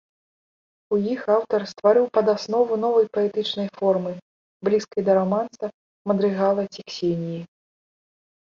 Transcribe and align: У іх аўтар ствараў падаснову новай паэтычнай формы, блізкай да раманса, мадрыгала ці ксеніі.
У 0.95 0.97
іх 1.15 1.21
аўтар 1.33 1.61
ствараў 1.71 2.05
падаснову 2.17 2.73
новай 2.85 3.05
паэтычнай 3.17 3.67
формы, 3.77 4.15
блізкай 4.69 5.01
да 5.11 5.19
раманса, 5.19 5.65
мадрыгала 6.13 6.63
ці 6.73 6.81
ксеніі. 6.89 7.39